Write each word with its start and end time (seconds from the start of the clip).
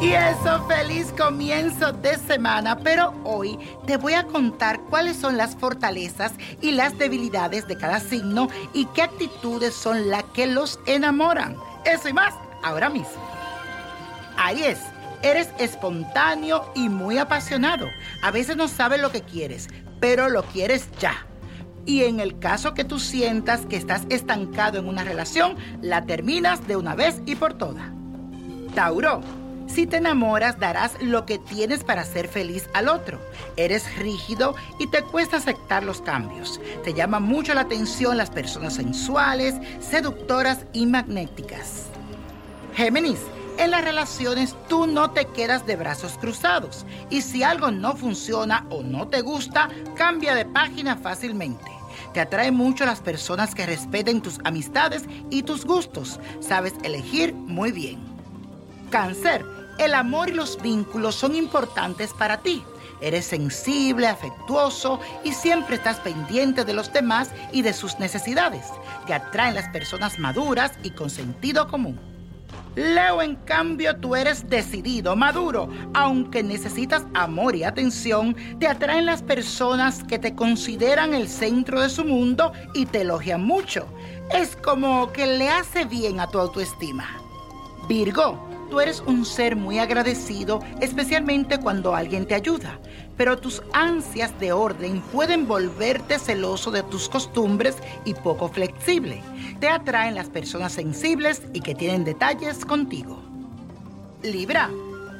Y 0.00 0.12
eso, 0.14 0.66
feliz 0.66 1.12
comienzo 1.12 1.92
de 1.92 2.16
semana, 2.16 2.78
pero 2.78 3.12
hoy 3.22 3.58
te 3.86 3.98
voy 3.98 4.14
a 4.14 4.24
contar 4.24 4.80
cuáles 4.88 5.18
son 5.18 5.36
las 5.36 5.54
fortalezas 5.56 6.32
y 6.62 6.70
las 6.70 6.96
debilidades 6.96 7.68
de 7.68 7.76
cada 7.76 8.00
signo 8.00 8.48
y 8.72 8.86
qué 8.86 9.02
actitudes 9.02 9.74
son 9.74 10.08
las 10.08 10.24
que 10.32 10.46
los 10.46 10.80
enamoran. 10.86 11.54
Eso 11.84 12.08
y 12.08 12.14
más, 12.14 12.32
ahora 12.62 12.88
mismo. 12.88 13.20
Aries, 14.38 14.78
eres 15.20 15.50
espontáneo 15.58 16.72
y 16.74 16.88
muy 16.88 17.18
apasionado. 17.18 17.86
A 18.22 18.30
veces 18.30 18.56
no 18.56 18.68
sabes 18.68 19.02
lo 19.02 19.12
que 19.12 19.20
quieres, 19.20 19.68
pero 20.00 20.30
lo 20.30 20.44
quieres 20.44 20.88
ya. 20.98 21.26
Y 21.84 22.04
en 22.04 22.20
el 22.20 22.38
caso 22.38 22.72
que 22.72 22.84
tú 22.84 22.98
sientas 22.98 23.66
que 23.66 23.76
estás 23.76 24.06
estancado 24.08 24.78
en 24.78 24.88
una 24.88 25.04
relación, 25.04 25.56
la 25.82 26.06
terminas 26.06 26.66
de 26.66 26.76
una 26.76 26.94
vez 26.94 27.20
y 27.26 27.34
por 27.34 27.52
todas. 27.52 27.84
Tauro, 28.74 29.20
si 29.74 29.86
te 29.86 29.98
enamoras, 29.98 30.58
darás 30.58 31.00
lo 31.00 31.26
que 31.26 31.38
tienes 31.38 31.84
para 31.84 32.04
ser 32.04 32.28
feliz 32.28 32.68
al 32.74 32.88
otro. 32.88 33.20
Eres 33.56 33.96
rígido 33.96 34.54
y 34.78 34.88
te 34.88 35.02
cuesta 35.02 35.36
aceptar 35.36 35.84
los 35.84 36.00
cambios. 36.02 36.60
Te 36.82 36.92
llama 36.92 37.20
mucho 37.20 37.54
la 37.54 37.62
atención 37.62 38.16
las 38.16 38.30
personas 38.30 38.74
sensuales, 38.74 39.54
seductoras 39.80 40.66
y 40.72 40.86
magnéticas. 40.86 41.86
Géminis, 42.74 43.20
en 43.58 43.70
las 43.70 43.84
relaciones 43.84 44.56
tú 44.68 44.86
no 44.86 45.10
te 45.10 45.26
quedas 45.26 45.66
de 45.66 45.76
brazos 45.76 46.18
cruzados. 46.18 46.84
Y 47.08 47.22
si 47.22 47.42
algo 47.42 47.70
no 47.70 47.96
funciona 47.96 48.66
o 48.70 48.82
no 48.82 49.08
te 49.08 49.20
gusta, 49.20 49.68
cambia 49.94 50.34
de 50.34 50.46
página 50.46 50.96
fácilmente. 50.96 51.70
Te 52.12 52.20
atrae 52.20 52.50
mucho 52.50 52.86
las 52.86 53.00
personas 53.00 53.54
que 53.54 53.66
respeten 53.66 54.20
tus 54.20 54.40
amistades 54.44 55.04
y 55.30 55.42
tus 55.42 55.64
gustos. 55.64 56.18
Sabes 56.40 56.74
elegir 56.82 57.34
muy 57.34 57.70
bien. 57.70 58.00
Cáncer, 58.90 59.44
el 59.80 59.94
amor 59.94 60.28
y 60.28 60.34
los 60.34 60.60
vínculos 60.60 61.14
son 61.14 61.34
importantes 61.34 62.12
para 62.12 62.38
ti. 62.38 62.62
Eres 63.00 63.24
sensible, 63.24 64.06
afectuoso 64.06 65.00
y 65.24 65.32
siempre 65.32 65.76
estás 65.76 65.98
pendiente 66.00 66.64
de 66.66 66.74
los 66.74 66.92
demás 66.92 67.30
y 67.50 67.62
de 67.62 67.72
sus 67.72 67.98
necesidades. 67.98 68.66
Te 69.06 69.14
atraen 69.14 69.54
las 69.54 69.68
personas 69.70 70.18
maduras 70.18 70.72
y 70.82 70.90
con 70.90 71.08
sentido 71.08 71.66
común. 71.66 71.98
Leo, 72.76 73.20
en 73.22 73.36
cambio, 73.36 73.96
tú 73.96 74.14
eres 74.14 74.48
decidido, 74.48 75.16
maduro. 75.16 75.68
Aunque 75.94 76.42
necesitas 76.42 77.04
amor 77.14 77.56
y 77.56 77.64
atención, 77.64 78.36
te 78.58 78.68
atraen 78.68 79.06
las 79.06 79.22
personas 79.22 80.04
que 80.04 80.18
te 80.18 80.34
consideran 80.34 81.14
el 81.14 81.28
centro 81.28 81.80
de 81.80 81.88
su 81.88 82.04
mundo 82.04 82.52
y 82.74 82.86
te 82.86 83.00
elogian 83.00 83.42
mucho. 83.42 83.86
Es 84.32 84.56
como 84.56 85.10
que 85.10 85.26
le 85.26 85.48
hace 85.48 85.84
bien 85.84 86.20
a 86.20 86.28
tu 86.28 86.38
autoestima. 86.38 87.08
Virgo, 87.88 88.38
Tú 88.70 88.80
eres 88.80 89.00
un 89.00 89.26
ser 89.26 89.56
muy 89.56 89.80
agradecido, 89.80 90.60
especialmente 90.80 91.58
cuando 91.58 91.96
alguien 91.96 92.24
te 92.24 92.36
ayuda, 92.36 92.78
pero 93.16 93.36
tus 93.36 93.62
ansias 93.72 94.38
de 94.38 94.52
orden 94.52 95.00
pueden 95.12 95.48
volverte 95.48 96.20
celoso 96.20 96.70
de 96.70 96.84
tus 96.84 97.08
costumbres 97.08 97.76
y 98.04 98.14
poco 98.14 98.48
flexible. 98.48 99.22
Te 99.58 99.68
atraen 99.68 100.14
las 100.14 100.28
personas 100.28 100.72
sensibles 100.72 101.42
y 101.52 101.62
que 101.62 101.74
tienen 101.74 102.04
detalles 102.04 102.64
contigo. 102.64 103.20
Libra, 104.22 104.70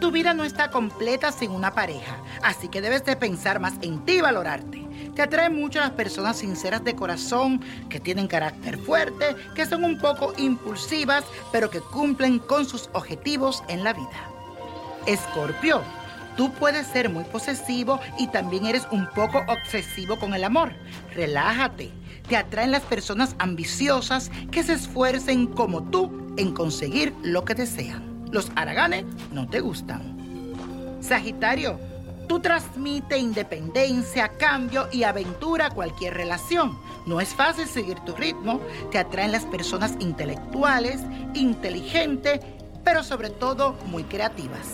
tu 0.00 0.12
vida 0.12 0.32
no 0.32 0.44
está 0.44 0.70
completa 0.70 1.32
sin 1.32 1.50
una 1.50 1.74
pareja, 1.74 2.18
así 2.42 2.68
que 2.68 2.80
debes 2.80 3.04
de 3.04 3.16
pensar 3.16 3.58
más 3.58 3.74
en 3.82 4.04
ti 4.04 4.18
y 4.18 4.20
valorarte. 4.20 4.89
Te 5.14 5.22
atraen 5.22 5.54
mucho 5.54 5.80
las 5.80 5.90
personas 5.90 6.38
sinceras 6.38 6.84
de 6.84 6.94
corazón, 6.94 7.60
que 7.88 8.00
tienen 8.00 8.28
carácter 8.28 8.78
fuerte, 8.78 9.36
que 9.54 9.66
son 9.66 9.84
un 9.84 9.98
poco 9.98 10.32
impulsivas, 10.38 11.24
pero 11.52 11.70
que 11.70 11.80
cumplen 11.80 12.38
con 12.38 12.66
sus 12.66 12.88
objetivos 12.92 13.62
en 13.68 13.84
la 13.84 13.92
vida. 13.92 14.30
Escorpio, 15.06 15.82
tú 16.36 16.52
puedes 16.52 16.86
ser 16.86 17.08
muy 17.08 17.24
posesivo 17.24 18.00
y 18.18 18.28
también 18.28 18.66
eres 18.66 18.86
un 18.90 19.08
poco 19.10 19.42
obsesivo 19.48 20.18
con 20.18 20.34
el 20.34 20.44
amor. 20.44 20.72
Relájate. 21.14 21.90
Te 22.28 22.36
atraen 22.36 22.70
las 22.70 22.82
personas 22.82 23.34
ambiciosas 23.38 24.30
que 24.52 24.62
se 24.62 24.74
esfuercen 24.74 25.48
como 25.48 25.82
tú 25.82 26.32
en 26.36 26.52
conseguir 26.52 27.12
lo 27.22 27.44
que 27.44 27.54
desean. 27.54 28.28
Los 28.30 28.52
haraganes 28.54 29.04
no 29.32 29.48
te 29.48 29.58
gustan. 29.58 30.16
Sagitario, 31.00 31.80
tú 32.30 32.38
transmite 32.38 33.18
independencia, 33.18 34.28
cambio 34.38 34.86
y 34.92 35.02
aventura 35.02 35.66
a 35.66 35.70
cualquier 35.70 36.14
relación. 36.14 36.78
No 37.04 37.20
es 37.20 37.30
fácil 37.30 37.66
seguir 37.66 37.98
tu 38.06 38.14
ritmo, 38.14 38.60
te 38.92 38.98
atraen 38.98 39.32
las 39.32 39.44
personas 39.46 39.94
intelectuales, 39.98 41.00
inteligentes, 41.34 42.38
pero 42.84 43.02
sobre 43.02 43.30
todo 43.30 43.74
muy 43.86 44.04
creativas. 44.04 44.68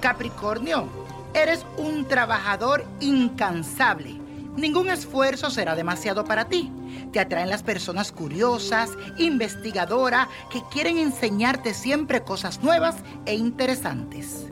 Capricornio, 0.00 0.88
eres 1.34 1.64
un 1.76 2.08
trabajador 2.08 2.84
incansable. 2.98 4.20
Ningún 4.56 4.90
esfuerzo 4.90 5.50
será 5.50 5.76
demasiado 5.76 6.24
para 6.24 6.48
ti. 6.48 6.72
Te 7.12 7.20
atraen 7.20 7.48
las 7.48 7.62
personas 7.62 8.10
curiosas, 8.10 8.90
investigadoras, 9.18 10.26
que 10.50 10.64
quieren 10.72 10.98
enseñarte 10.98 11.74
siempre 11.74 12.24
cosas 12.24 12.60
nuevas 12.60 12.96
e 13.24 13.36
interesantes. 13.36 14.46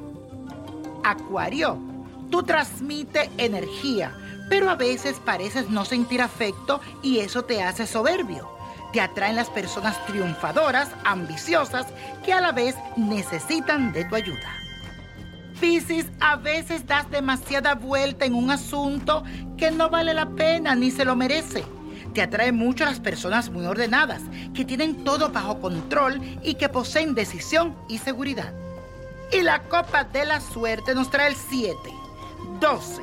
Acuario, 1.02 1.88
tú 2.30 2.42
transmites 2.42 3.28
energía, 3.38 4.12
pero 4.48 4.70
a 4.70 4.75
veces 4.75 5.20
pareces 5.25 5.69
no 5.70 5.84
sentir 5.84 6.22
afecto 6.22 6.80
y 7.02 7.19
eso 7.19 7.44
te 7.44 7.62
hace 7.62 7.86
soberbio. 7.86 8.48
Te 8.92 9.00
atraen 9.00 9.36
las 9.36 9.50
personas 9.50 10.04
triunfadoras, 10.06 10.88
ambiciosas, 11.04 11.86
que 12.25 12.32
a 12.32 12.40
la 12.40 12.52
vez 12.52 12.75
necesitan 12.96 13.92
de 13.92 14.04
tu 14.04 14.14
ayuda. 14.14 14.54
Piscis, 15.60 16.06
a 16.20 16.36
veces 16.36 16.86
das 16.86 17.10
demasiada 17.10 17.75
vuelta 17.75 18.25
en 18.25 18.34
un 18.34 18.50
asunto 18.50 19.24
que 19.56 19.70
no 19.70 19.90
vale 19.90 20.14
la 20.14 20.31
pena 20.31 20.74
ni 20.74 20.90
se 20.90 21.04
lo 21.04 21.16
merece. 21.16 21.64
Te 22.14 22.22
atraen 22.22 22.56
mucho 22.56 22.84
las 22.84 23.00
personas 23.00 23.50
muy 23.50 23.66
ordenadas, 23.66 24.22
que 24.54 24.64
tienen 24.64 25.04
todo 25.04 25.31
bajo 25.31 25.60
control 25.60 26.20
y 26.42 26.54
que 26.54 26.69
poseen 26.69 27.14
decisión 27.14 27.76
y 27.88 27.98
seguridad. 27.98 28.52
Y 29.32 29.42
la 29.42 29.62
copa 29.64 30.04
de 30.04 30.24
la 30.24 30.40
suerte 30.40 30.94
nos 30.94 31.10
trae 31.10 31.28
el 31.28 31.36
7, 31.36 31.76
12, 32.60 33.02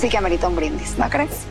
sí 0.00 0.08
que 0.08 0.16
amerita 0.16 0.48
un 0.48 0.56
brindis, 0.56 0.96
¿no 0.96 1.10
crees? 1.10 1.49